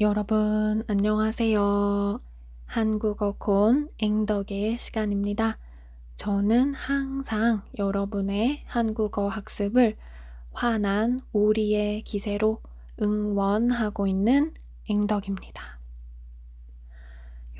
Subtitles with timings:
[0.00, 2.20] 여러분, 안녕하세요.
[2.66, 5.58] 한국어 콘 앵덕의 시간입니다.
[6.14, 9.96] 저는 항상 여러분의 한국어 학습을
[10.52, 12.62] 환한 오리의 기세로
[13.02, 14.54] 응원하고 있는
[14.88, 15.80] 앵덕입니다.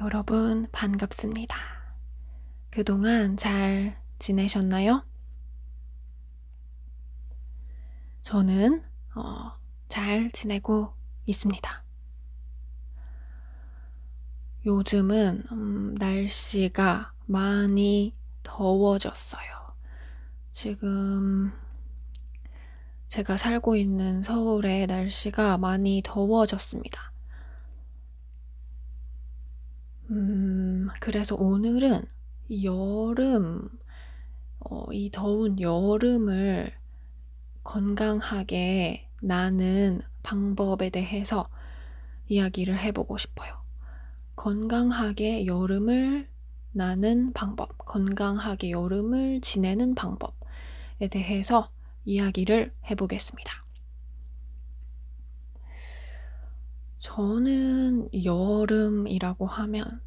[0.00, 1.56] 여러분, 반갑습니다.
[2.70, 5.04] 그동안 잘 지내셨나요?
[8.22, 8.84] 저는,
[9.16, 9.58] 어,
[9.88, 10.92] 잘 지내고
[11.26, 11.87] 있습니다.
[14.68, 19.42] 요즘은 음, 날씨가 많이 더워졌어요.
[20.52, 21.52] 지금
[23.06, 27.12] 제가 살고 있는 서울의 날씨가 많이 더워졌습니다.
[30.10, 32.04] 음, 그래서 오늘은
[32.62, 33.70] 여름,
[34.58, 36.74] 어, 이 더운 여름을
[37.64, 41.48] 건강하게 나는 방법에 대해서
[42.28, 43.57] 이야기를 해보고 싶어요.
[44.38, 46.28] 건강하게 여름을
[46.70, 51.72] 나는 방법, 건강하게 여름을 지내는 방법에 대해서
[52.04, 53.64] 이야기를 해보겠습니다.
[57.00, 60.00] 저는 여름이라고 하면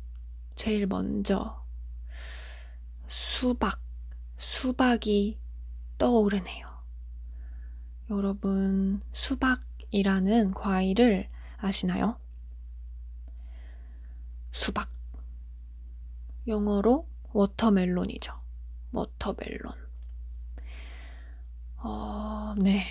[0.56, 1.62] 제일 먼저
[3.08, 3.82] 수박,
[4.38, 5.40] 수박이
[5.98, 6.68] 떠오르네요.
[8.10, 12.21] 여러분, 수박이라는 과일을 아시나요?
[14.52, 14.90] 수박.
[16.48, 18.34] 영어로 watermelon이죠.
[18.92, 19.72] watermelon.
[21.78, 22.84] 어, 네.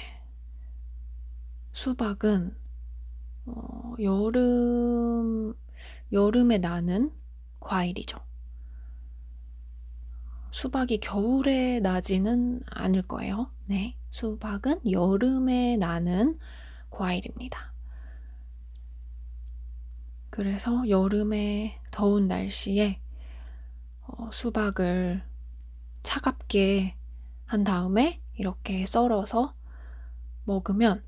[1.73, 2.57] 수박은
[3.47, 5.55] 어, 여름
[6.13, 7.13] 여름에 나는
[7.61, 8.19] 과일이죠.
[10.51, 13.51] 수박이 겨울에 나지는 않을 거예요.
[13.67, 13.97] 네.
[14.11, 16.39] 수박은 여름에 나는
[16.91, 17.70] 과일입니다.
[20.41, 22.99] 그래서 여름에 더운 날씨에
[24.07, 25.23] 어, 수박을
[26.01, 26.97] 차갑게
[27.45, 29.55] 한 다음에 이렇게 썰어서
[30.45, 31.05] 먹으면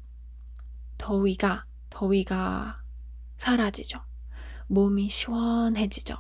[0.99, 2.83] 더위가, 더위가
[3.39, 4.03] 사라지죠.
[4.67, 6.15] 몸이 시원해지죠.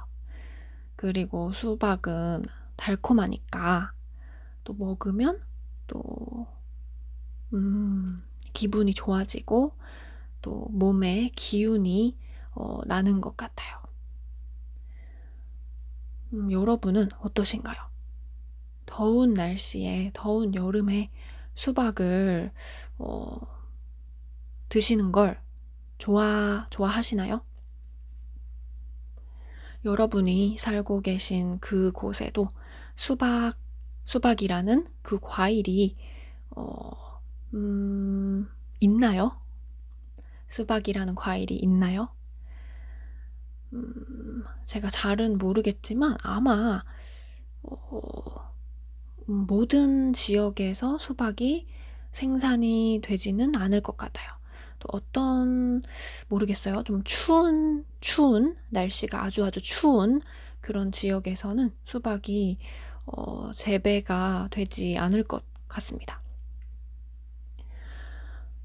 [0.97, 2.41] 그리고 수박은
[2.77, 3.93] 달콤하니까
[4.65, 5.45] 또 먹으면
[5.87, 6.47] 또,
[7.53, 9.77] 음, 기분이 좋아지고
[10.41, 12.22] 또 몸에 기운이
[12.55, 13.83] 어, 나는 것 같아요.
[16.33, 17.77] 음, 여러분은 어떠신가요?
[18.87, 21.11] 더운 날씨에, 더운 여름에
[21.55, 22.53] 수박을,
[22.99, 23.39] 어,
[24.69, 25.41] 드시는 걸
[25.99, 27.43] 좋아, 좋아하시나요?
[29.85, 32.49] 여러분이 살고 계신 그곳에도
[32.97, 33.55] 수박,
[34.05, 35.97] 수박이라는 그 과일이,
[36.51, 37.21] 어,
[37.55, 38.49] 음,
[38.81, 39.37] 있나요?
[40.49, 42.09] 수박이라는 과일이 있나요?
[43.73, 46.83] 음, 제가 잘은 모르겠지만 아마
[47.63, 48.53] 어,
[49.29, 51.67] 음, 모든 지역에서 수박이
[52.11, 54.31] 생산이 되지는 않을 것 같아요.
[54.79, 55.83] 또 어떤
[56.29, 56.83] 모르겠어요.
[56.85, 60.21] 좀 추운 추운 날씨가 아주 아주 추운
[60.61, 62.59] 그런 지역에서는 수박이
[63.07, 66.21] 어, 재배가 되지 않을 것 같습니다.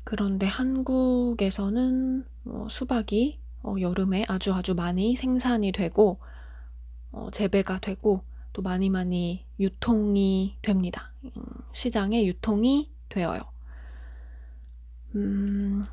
[0.03, 6.19] 그런데 한국에서는 어, 수박이 어, 여름에 아주 아주 많이 생산이 되고
[7.11, 8.23] 어, 재배가 되고
[8.53, 11.13] 또 많이 많이 유통이 됩니다.
[11.23, 11.31] 음,
[11.73, 13.41] 시장에 유통이 되어요.
[15.15, 15.85] 음,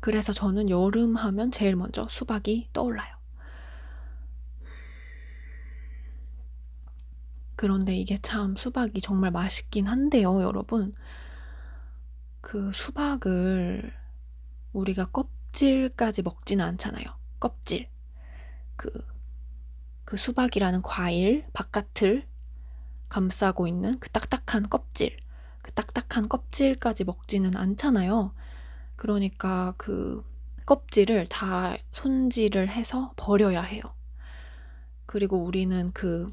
[0.00, 3.18] 그래서 저는 여름 하면 제일 먼저 수박이 떠올라요.
[7.56, 10.94] 그런데 이게 참 수박이 정말 맛있긴 한데요, 여러분.
[12.40, 13.92] 그 수박을
[14.72, 17.04] 우리가 껍 껍질까지 먹지는 않잖아요.
[17.40, 17.88] 껍질.
[18.76, 18.90] 그,
[20.04, 22.26] 그 수박이라는 과일 바깥을
[23.08, 25.16] 감싸고 있는 그 딱딱한 껍질.
[25.62, 28.34] 그 딱딱한 껍질까지 먹지는 않잖아요.
[28.94, 30.24] 그러니까 그
[30.64, 33.82] 껍질을 다 손질을 해서 버려야 해요.
[35.06, 36.28] 그리고 우리는 그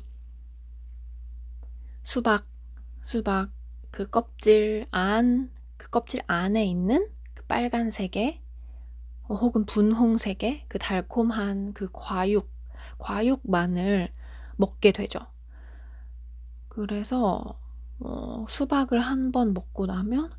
[2.04, 2.46] 수박,
[3.02, 3.50] 수박
[3.90, 8.45] 그 껍질 안, 그 껍질 안에 있는 그 빨간색의 어,
[9.30, 12.52] 혹은 분홍색의 그 달콤한 그 과육,
[13.00, 14.12] 과육만을
[14.58, 15.20] 먹게 되죠.
[16.68, 17.60] 그래서
[18.00, 20.32] 어, 수박을 한 번 먹고 나면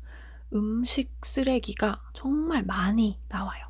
[0.53, 3.65] 음식 쓰레기가 정말 많이 나와요.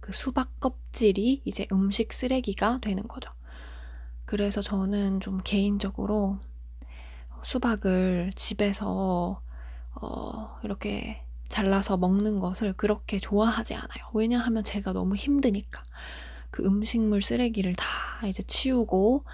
[0.00, 3.30] 그 수박 껍질이 이제 음식 쓰레기가 되는 거죠.
[4.24, 6.38] 그래서 저는 좀 개인적으로
[7.42, 9.42] 수박을 집에서
[10.00, 14.08] 어, 이렇게 잘라서 먹는 것을 그렇게 좋아하지 않아요.
[14.14, 15.82] 왜냐하면 제가 너무 힘드니까.
[16.50, 19.24] 그 음식물 쓰레기를 다 이제 치우고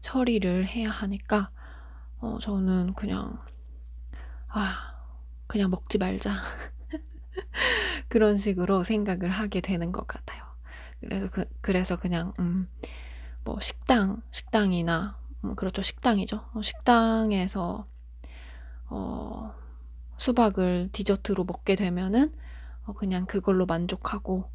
[0.00, 1.50] 처리를 해야 하니까,
[2.18, 3.38] 어, 저는 그냥,
[4.48, 4.94] 아,
[5.46, 6.34] 그냥 먹지 말자.
[8.08, 10.44] 그런 식으로 생각을 하게 되는 것 같아요.
[11.00, 12.68] 그래서 그, 그래서 그냥, 음,
[13.44, 15.82] 뭐 식당, 식당이나, 음, 그렇죠.
[15.82, 16.42] 식당이죠.
[16.54, 17.86] 어, 식당에서,
[18.88, 19.54] 어,
[20.16, 22.34] 수박을 디저트로 먹게 되면은,
[22.84, 24.50] 어, 그냥 그걸로 만족하고,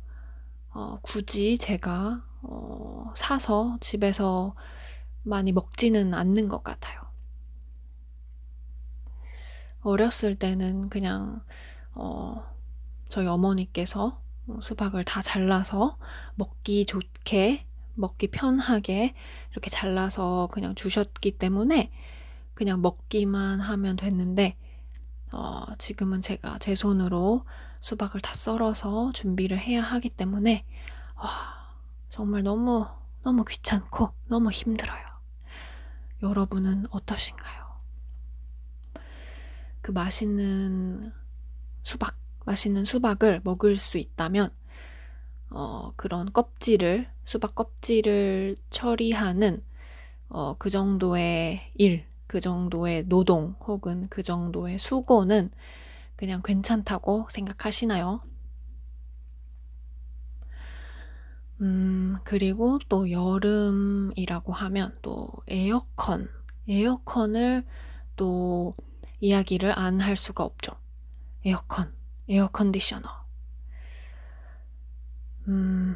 [0.70, 4.56] 어, 굳이 제가, 어, 사서 집에서
[5.24, 7.02] 많이 먹지는 않는 것 같아요.
[9.82, 11.44] 어렸을 때는 그냥,
[11.94, 12.44] 어,
[13.10, 14.22] 저희 어머니께서
[14.62, 15.98] 수박을 다 잘라서
[16.36, 17.66] 먹기 좋게,
[17.96, 19.14] 먹기 편하게
[19.52, 21.92] 이렇게 잘라서 그냥 주셨기 때문에
[22.54, 24.58] 그냥 먹기만 하면 됐는데,
[25.34, 27.46] 어, 지금은 제가 제 손으로
[27.80, 30.66] 수박을 다 썰어서 준비를 해야 하기 때문에,
[31.16, 31.30] 와,
[32.10, 32.86] 정말 너무,
[33.24, 35.06] 너무 귀찮고 너무 힘들어요.
[36.22, 37.62] 여러분은 어떠신가요?
[39.82, 41.14] 그 맛있는
[41.82, 44.52] 수박, 맛있는 수박을 먹을 수 있다면,
[45.50, 49.64] 어, 그런 껍질을, 수박 껍질을 처리하는,
[50.30, 55.52] 어, 그 정도의 일, 그 정도의 노동, 혹은 그 정도의 수고는
[56.16, 58.22] 그냥 괜찮다고 생각하시나요?
[61.62, 66.28] 음, 그리고 또 여름이라고 하면 또 에어컨,
[66.68, 67.64] 에어컨을
[68.16, 68.76] 또
[69.20, 70.74] 이야기를 안 할 수가 없죠.
[71.46, 71.94] 에어컨,
[72.30, 73.10] 에어컨디셔너.
[75.48, 75.96] 음,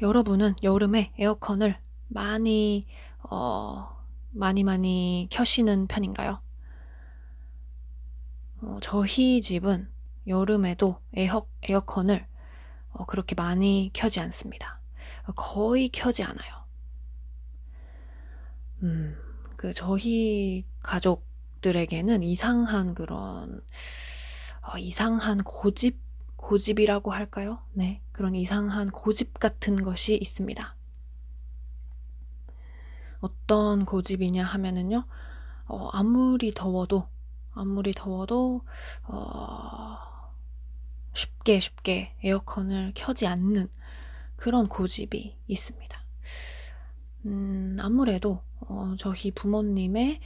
[0.00, 1.78] 여러분은 여름에 에어컨을
[2.08, 2.86] 많이,
[3.30, 3.91] 어,
[4.32, 6.40] 많이 많이 켜시는 편인가요?
[8.62, 9.90] 어, 저희 집은
[10.26, 12.26] 여름에도 에어, 에어컨을
[12.90, 14.80] 어, 그렇게 많이 켜지 않습니다.
[15.36, 16.64] 거의 켜지 않아요.
[18.82, 19.16] 음,
[19.56, 23.62] 그 저희 가족들에게는 이상한 그런
[24.62, 26.00] 어, 이상한 고집
[26.36, 27.60] 고집이라고 할까요?
[27.72, 30.76] 네, 그런 이상한 고집 같은 것이 있습니다.
[33.22, 35.06] 어떤 고집이냐 하면은요,
[35.66, 37.08] 어, 아무리 더워도
[37.54, 38.62] 아무리 더워도
[39.04, 39.96] 어,
[41.14, 43.68] 쉽게 쉽게 에어컨을 켜지 않는
[44.36, 46.02] 그런 고집이 있습니다.
[47.26, 50.20] 음, 아무래도 어, 저희 부모님의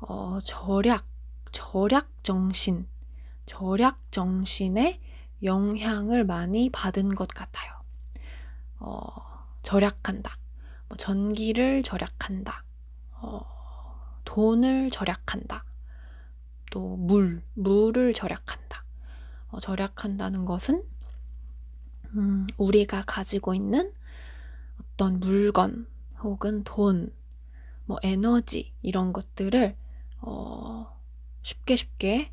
[0.00, 1.06] 어, 절약,
[1.52, 2.86] 절약 정신,
[3.46, 5.00] 절약 정신의
[5.42, 7.72] 영향을 많이 받은 것 같아요.
[8.78, 9.06] 어,
[9.62, 10.41] 절약한다.
[10.92, 12.64] 뭐 전기를 절약한다.
[13.12, 13.40] 어,
[14.26, 15.64] 돈을 절약한다.
[16.70, 18.84] 또 물, 물을 절약한다.
[19.48, 20.84] 어, 절약한다는 것은
[22.14, 23.90] 음, 우리가 가지고 있는
[24.82, 25.86] 어떤 물건
[26.20, 27.10] 혹은 돈,
[27.86, 29.74] 뭐 에너지 이런 것들을
[30.20, 31.00] 어,
[31.40, 32.32] 쉽게 쉽게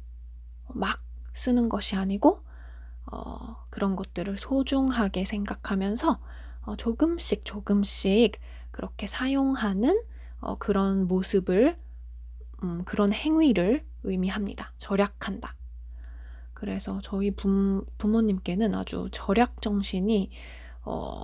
[0.68, 1.02] 막
[1.32, 2.44] 쓰는 것이 아니고
[3.06, 6.20] 어, 그런 것들을 소중하게 생각하면서 어,
[6.78, 8.40] 조금씩 조금씩
[8.72, 10.02] 그렇게 사용하는
[10.40, 11.78] 어, 그런 모습을
[12.64, 14.74] 음, 그런 행위를 의미합니다.
[14.78, 15.56] 절약한다.
[16.54, 20.30] 그래서 저희 부, 부모님께는 아주 절약 정신이
[20.84, 21.22] 어,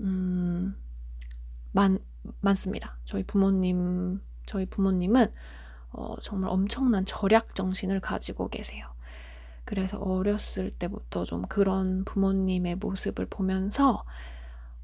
[0.00, 0.76] 음,
[1.72, 1.98] 많,
[2.40, 2.98] 많습니다.
[3.04, 5.26] 저희 부모님, 저희 부모님은
[5.90, 8.86] 어, 정말 엄청난 절약 정신을 가지고 계세요.
[9.64, 14.04] 그래서 어렸을 때부터 좀 그런 부모님의 모습을 보면서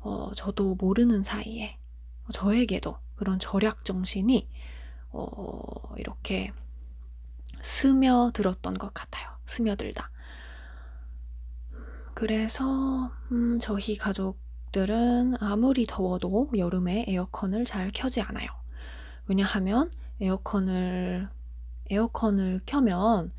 [0.02, 1.78] 어, 저도 모르는 사이에
[2.32, 4.48] 저에게도 그런 절약 정신이
[5.10, 6.52] 어, 이렇게
[7.60, 9.28] 스며들었던 것 같아요.
[9.46, 10.10] 스며들다.
[12.14, 18.48] 그래서 음, 저희 가족들은 아무리 더워도 여름에 에어컨을 잘 켜지 않아요.
[19.26, 19.90] 왜냐하면
[20.20, 21.28] 에어컨을
[21.90, 23.32] 에어컨을 켜면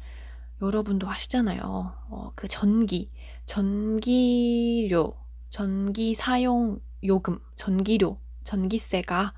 [0.62, 1.62] 여러분도 아시잖아요.
[2.10, 3.10] 어, 그 전기,
[3.46, 5.15] 전기료,
[5.53, 9.36] 전기 사용 요금, 전기료, 전기세가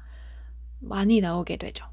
[0.80, 1.90] 많이 나오게 되죠.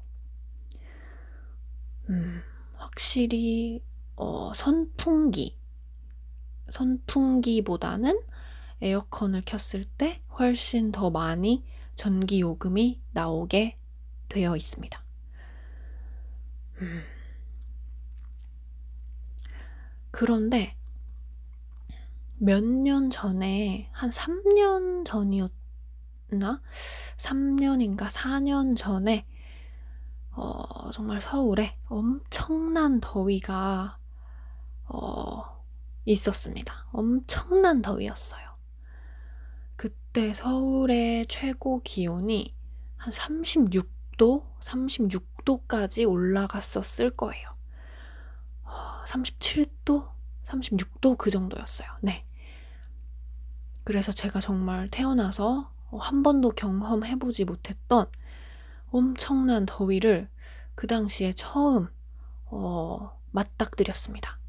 [2.09, 2.41] 음,
[2.75, 3.83] 확실히
[4.15, 5.57] 어, 선풍기,
[6.69, 8.17] 선풍기보다는
[8.79, 13.77] 에어컨을 켰을 때 훨씬 더 많이 전기 요금이 나오게
[14.29, 15.03] 되어 있습니다.
[16.77, 17.03] 음.
[20.11, 20.77] 그런데
[22.39, 26.61] 몇 년 전에, 한 3년 전이었나?
[27.17, 29.25] 3년인가 4년 전에,
[30.31, 33.97] 어, 정말 서울에 엄청난 더위가
[34.85, 35.63] 어,
[36.05, 36.87] 있었습니다.
[36.91, 38.43] 엄청난 더위였어요.
[39.75, 42.55] 그때 서울의 최고 기온이
[42.97, 47.53] 한 36도, 36도까지 올라갔었을 거예요.
[49.05, 51.87] 37도, 어, 36도 그 정도였어요.
[52.01, 52.25] 네.
[53.83, 58.07] 그래서 제가 정말 태어나서 한 번도 경험해보지 못했던
[58.89, 60.29] 엄청난 더위를
[60.75, 61.89] 그 당시에 처음
[62.45, 64.39] 어, 맞닥뜨렸습니다.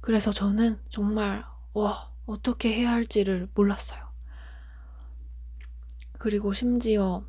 [0.00, 4.04] 그래서 저는 정말 와 어떻게 해야 할지를 몰랐어요.
[6.18, 7.24] 그리고 심지어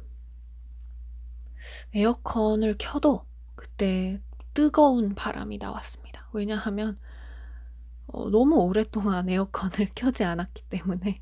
[1.93, 4.21] 에어컨을 켜도 그때
[4.55, 6.27] 뜨거운 바람이 나왔습니다.
[6.31, 6.97] 왜냐하면
[8.07, 11.21] 어, 너무 오랫동안 에어컨을 켜지 않았기 때문에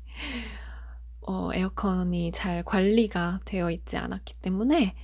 [1.20, 4.94] 어, 에어컨이 잘 관리가 되어 있지 않았기 때문에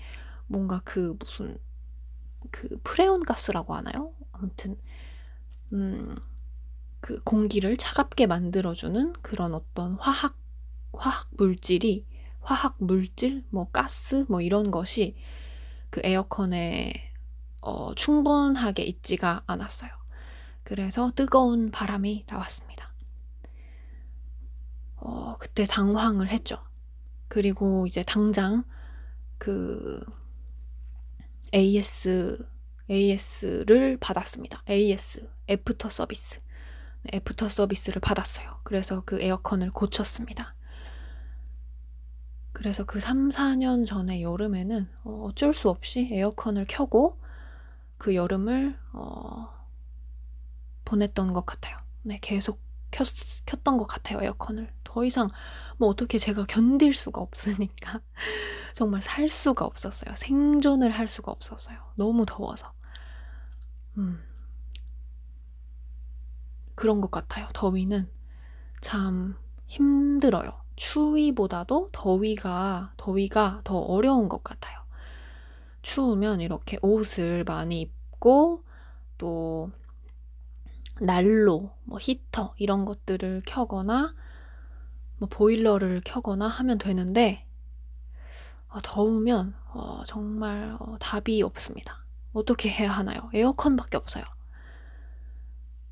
[0.46, 1.58] 뭔가 그 무슨
[2.52, 4.14] 그 프레온 가스라고 하나요?
[4.30, 4.78] 아무튼
[5.72, 6.14] 음,
[7.00, 10.36] 그 공기를 차갑게 만들어주는 그런 어떤 화학
[10.92, 12.06] 화학 물질이
[12.40, 15.16] 화학 물질 뭐 가스 뭐 이런 것이
[15.90, 17.09] 그 에어컨에
[17.60, 19.90] 어, 충분하게 있지가 않았어요.
[20.62, 22.92] 그래서 뜨거운 바람이 나왔습니다.
[24.96, 26.62] 어, 그때 당황을 했죠.
[27.28, 28.64] 그리고 이제 당장
[29.38, 30.04] 그
[31.54, 32.46] AS,
[32.90, 34.62] AS를 받았습니다.
[34.68, 36.40] AS, 애프터 서비스.
[37.02, 38.58] 네, 애프터 서비스를 받았어요.
[38.62, 40.54] 그래서 그 에어컨을 고쳤습니다.
[42.52, 47.18] 그래서 그 3, 4년 전에 여름에는 어, 어쩔 수 없이 에어컨을 켜고
[48.00, 49.46] 그 여름을 어,
[50.86, 51.76] 보냈던 것 같아요.
[52.02, 52.58] 네, 계속
[52.90, 53.06] 켰,
[53.44, 54.72] 켰던 것 같아요, 에어컨을.
[54.84, 55.28] 더 이상
[55.76, 58.00] 뭐 어떻게 제가 견딜 수가 없으니까.
[58.72, 60.14] 정말 살 수가 없었어요.
[60.16, 61.78] 생존을 할 수가 없었어요.
[61.94, 62.72] 너무 더워서.
[63.98, 64.24] 음.
[66.74, 67.48] 그런 것 같아요.
[67.52, 68.10] 더위는
[68.80, 70.58] 참 힘들어요.
[70.76, 74.79] 추위보다도 더위가, 더위가 더 어려운 것 같아요.
[75.82, 78.64] 추우면 이렇게 옷을 많이 입고
[79.18, 79.70] 또
[81.00, 84.14] 난로, 뭐 히터 이런 것들을 켜거나
[85.18, 87.46] 뭐 보일러를 켜거나 하면 되는데
[88.68, 92.04] 어, 더우면 어, 정말 어, 답이 없습니다.
[92.32, 93.28] 어떻게 해야 하나요?
[93.32, 94.24] 에어컨밖에 없어요.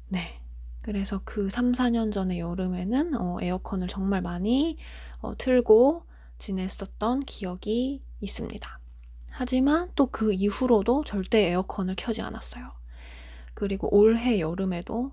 [0.09, 0.41] 네.
[0.83, 4.79] 그래서 그 3, 4년 전에 여름에는 어, 에어컨을 정말 많이
[5.21, 6.05] 어, 틀고
[6.39, 8.78] 지냈었던 기억이 있습니다.
[9.39, 12.73] 하지만 또 그 이후로도 절대 에어컨을 켜지 않았어요.
[13.55, 15.13] 그리고 올해 여름에도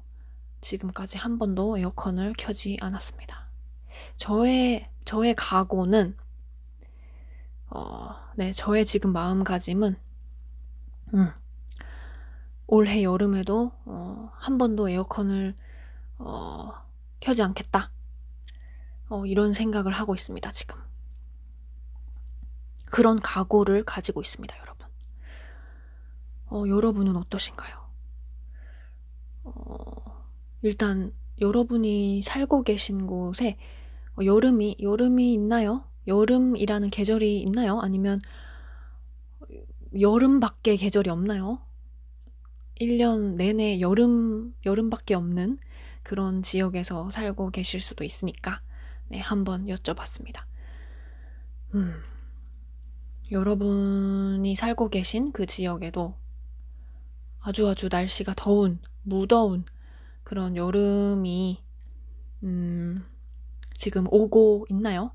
[0.61, 3.47] 지금까지 한 번도 에어컨을 켜지 않았습니다.
[4.17, 6.17] 저의, 저의 각오는,
[7.69, 9.95] 어, 네, 저의 지금 마음가짐은,
[11.13, 11.31] 음,
[12.65, 15.53] 올해 여름에도, 어, 한 번도 에어컨을,
[16.17, 16.71] 어,
[17.19, 17.91] 켜지 않겠다.
[19.09, 20.84] 어, 이런 생각을 하고 있습니다, 지금.
[22.91, 24.87] 그런 각오를 가지고 있습니다, 여러분.
[26.47, 27.75] 어, 여러분은 어떠신가요?
[29.43, 30.23] 어,
[30.61, 33.57] 일단 여러분이 살고 계신 곳에
[34.17, 35.85] 어, 여름이 여름이 있나요?
[36.07, 37.79] 여름이라는 계절이 있나요?
[37.81, 38.19] 아니면
[39.99, 41.59] 여름밖에 계절이 없나요?
[42.79, 45.57] 1년 내내 여름 여름밖에 없는
[46.03, 48.61] 그런 지역에서 살고 계실 수도 있으니까
[49.07, 50.43] 네, 한번 여쭤봤습니다.
[51.73, 52.01] 음.
[53.31, 56.15] 여러분이 살고 계신 그 지역에도
[57.41, 59.65] 아주 아주 날씨가 더운 무더운
[60.23, 61.63] 그런 여름이
[62.43, 63.05] 음,
[63.73, 65.11] 지금 오고 있나요?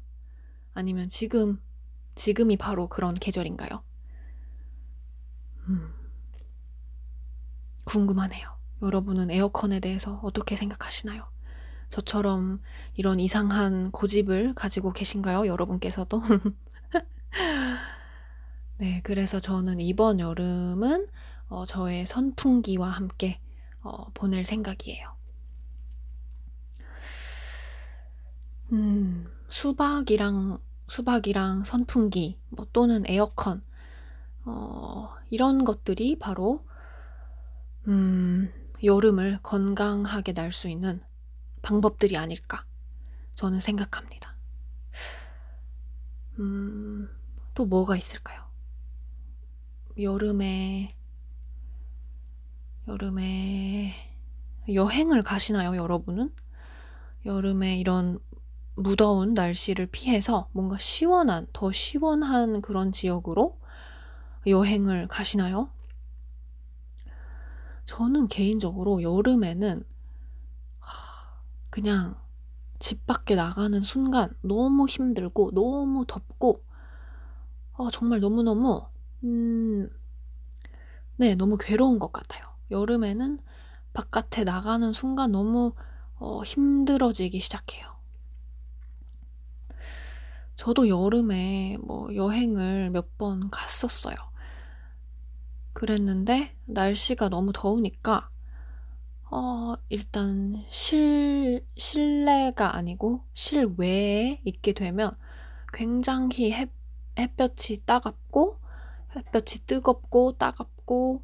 [0.75, 1.61] 아니면 지금
[2.17, 3.83] 지금이 바로 그런 계절인가요?
[5.69, 5.93] 음,
[7.85, 8.49] 궁금하네요.
[8.83, 11.29] 여러분은 에어컨에 대해서 어떻게 생각하시나요?
[11.89, 12.61] 저처럼
[12.95, 15.47] 이런 이상한 고집을 가지고 계신가요?
[15.47, 16.23] 여러분께서도?
[18.81, 21.07] 네, 그래서 저는 이번 여름은
[21.49, 23.39] 어, 저의 선풍기와 함께
[23.83, 25.15] 어, 보낼 생각이에요.
[28.73, 33.63] 음, 수박이랑 수박이랑 선풍기 뭐 또는 에어컨
[34.47, 36.65] 어, 이런 것들이 바로
[37.87, 38.51] 음,
[38.83, 41.03] 여름을 건강하게 날 수 있는
[41.63, 42.65] 방법들이 아닐까
[43.35, 44.35] 저는 생각합니다.
[46.39, 47.11] 음,
[47.55, 48.50] 또 뭐가 있을까요?
[50.03, 50.95] 여름에
[52.89, 53.93] 여름에
[54.73, 56.33] 여행을 가시나요, 여러분은?
[57.27, 58.19] 여름에 이런
[58.75, 63.59] 무더운 날씨를 피해서 뭔가 시원한, 더 시원한 그런 지역으로
[64.47, 65.71] 여행을 가시나요?
[67.85, 69.85] 저는 개인적으로 여름에는
[71.69, 72.17] 그냥
[72.79, 76.65] 집 밖에 나가는 순간 너무 힘들고 너무 덥고
[77.75, 78.90] 어, 정말 너무너무
[79.25, 79.91] 음,
[81.17, 82.45] 네, 너무 괴로운 것 같아요.
[82.71, 83.39] 여름에는
[83.93, 85.73] 바깥에 나가는 순간 너무
[86.19, 87.91] 어, 힘들어지기 시작해요.
[90.57, 94.15] 저도 여름에 뭐 여행을 몇 번 갔었어요.
[95.73, 98.31] 그랬는데 날씨가 너무 더우니까
[99.33, 105.17] 어, 일단 실 실내가 아니고 실외에 있게 되면
[105.75, 106.71] 굉장히 햇,
[107.19, 108.60] 햇볕이 따갑고
[109.17, 111.23] 햇볕이 뜨겁고 따갑고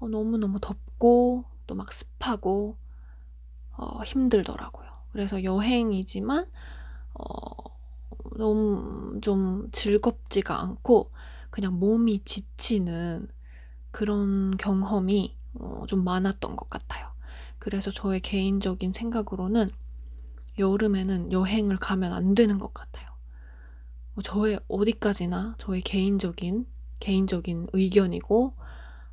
[0.00, 2.76] 어, 너무너무 덥고 또 막 습하고
[3.76, 4.86] 어, 힘들더라고요.
[5.12, 6.46] 그래서 여행이지만
[7.14, 7.44] 어,
[8.36, 11.10] 너무 좀 즐겁지가 않고
[11.50, 13.28] 그냥 몸이 지치는
[13.90, 17.08] 그런 경험이 어, 좀 많았던 것 같아요.
[17.58, 19.68] 그래서 저의 개인적인 생각으로는
[20.58, 23.08] 여름에는 여행을 가면 안 되는 것 같아요.
[24.16, 26.66] 어, 저의 어디까지나 저의 개인적인
[27.04, 28.54] 개인적인 의견이고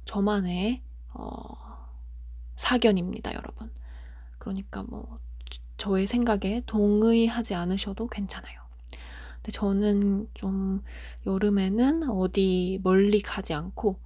[0.05, 1.89] 저만의 어,
[2.55, 3.69] 사견입니다, 여러분.
[4.38, 5.19] 그러니까 뭐
[5.75, 8.62] 저의 생각에 동의하지 않으셔도 괜찮아요.
[9.36, 10.83] 근데 저는 좀
[11.25, 14.00] 여름에는 어디 멀리 가지 않고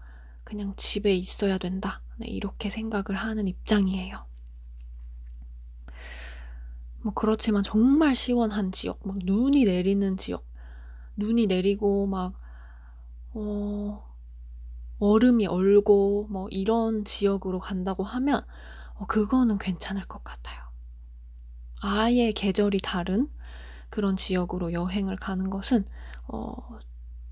[0.43, 2.01] 그냥 집에 있어야 된다.
[2.17, 4.25] 네, 이렇게 생각을 하는 입장이에요.
[7.01, 10.43] 뭐 그렇지만 정말 시원한 지역, 막 눈이 내리는 지역,
[11.17, 12.33] 눈이 내리고 막,
[13.35, 14.15] 어,
[14.99, 18.41] 얼음이 얼고 뭐 이런 지역으로 간다고 하면
[18.95, 20.63] 어, 그거는 괜찮을 것 같아요.
[21.81, 23.29] 아예 계절이 다른
[23.89, 25.85] 그런 지역으로 여행을 가는 것은
[26.27, 26.55] 어,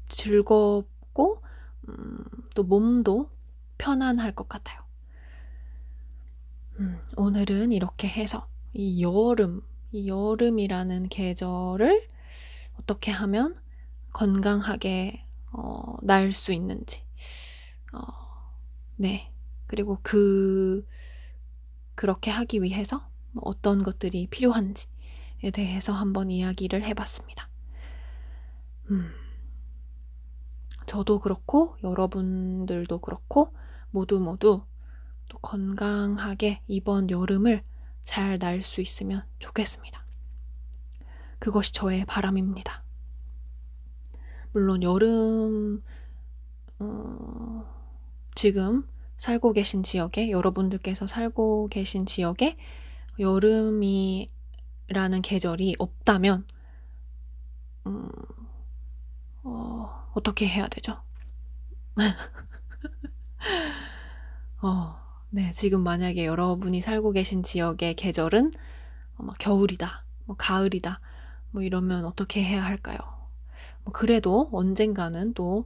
[0.09, 1.41] 즐겁고
[1.87, 3.29] 음, 또 몸도
[3.77, 4.81] 편안할 것 같아요.
[6.79, 12.09] 음, 오늘은 이렇게 해서 이 여름, 이 여름이라는 계절을
[12.79, 13.55] 어떻게 하면
[14.11, 17.03] 건강하게 어, 날 수 있는지,
[17.93, 18.01] 어,
[18.95, 19.31] 네.
[19.67, 20.85] 그리고 그,
[21.95, 27.49] 그렇게 하기 위해서 뭐 어떤 것들이 필요한지에 대해서 한번 이야기를 해봤습니다.
[28.91, 29.11] 음.
[30.85, 33.53] 저도 그렇고, 여러분들도 그렇고,
[33.89, 34.65] 모두 모두
[35.29, 37.63] 또 건강하게 이번 여름을
[38.03, 40.05] 잘 날 수 있으면 좋겠습니다.
[41.39, 42.82] 그것이 저의 바람입니다.
[44.53, 45.81] 물론 여름,
[46.77, 47.65] 어,
[48.35, 48.87] 지금
[49.17, 52.55] 살고 계신 지역에, 여러분들께서 살고 계신 지역에
[53.17, 54.27] 여름이라는
[55.23, 56.45] 계절이 없다면,
[57.87, 58.11] 음,
[59.41, 61.01] 어, 어떻게 해야 되죠?
[64.61, 64.95] 어,
[65.31, 68.51] 네, 지금 만약에 여러분이 살고 계신 지역의 계절은
[69.17, 70.99] 어, 막 겨울이다, 뭐 가을이다,
[71.49, 73.22] 뭐 이러면 어떻게 해야 할까요?
[73.83, 75.65] 뭐 그래도 언젠가는 또,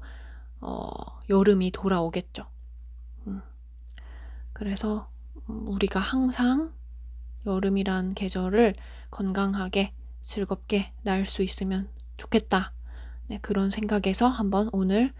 [0.59, 0.89] 어,
[1.29, 2.47] 여름이 돌아오겠죠.
[3.27, 3.41] 음.
[4.53, 5.09] 그래서
[5.49, 6.73] 음, 우리가 항상
[7.45, 8.75] 여름이란 계절을
[9.11, 12.73] 건강하게 즐겁게 날 수 있으면 좋겠다.
[13.27, 15.13] 네, 그런 생각에서 한번 오늘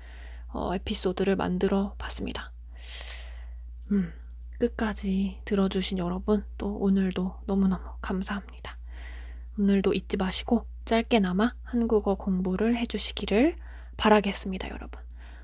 [0.50, 2.52] 어, 에피소드를 만들어 봤습니다.
[3.92, 4.12] 음,
[4.60, 8.78] 끝까지 들어주신 여러분, 또 오늘도 너무너무 감사합니다.
[9.60, 13.58] 오늘도 잊지 마시고 짧게나마 한국어 공부를 해주시기를
[13.97, 15.02] 바라겠습니다, 여러분.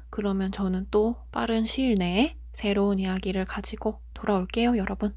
[0.09, 5.13] 그러면 저는 또 빠른 시일 내에 새로운 이야기를 가지고 돌아올게요, 여러분.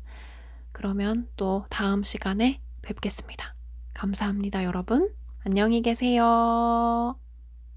[0.73, 3.55] 그러면 또 다음 시간에 뵙겠습니다.
[3.95, 5.15] 감사합니다, 여러분.
[5.45, 7.17] 안녕히 계세요.